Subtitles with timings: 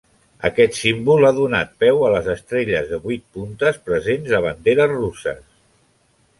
[0.47, 5.49] Aquest símbol ha donat peu a les estrelles de vuit puntes presents a banderes russes.